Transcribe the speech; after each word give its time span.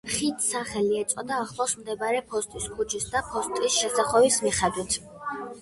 ხიდს 0.11 0.45
სახელი 0.53 0.95
ეწოდა 1.01 1.35
ახლოს 1.41 1.75
მდებარე 1.81 2.23
ფოსტის 2.31 2.67
ქუჩის 2.79 3.07
და 3.17 3.21
ფოსტის 3.29 3.79
შესახვევის 3.85 4.41
მიხედვით. 4.49 4.99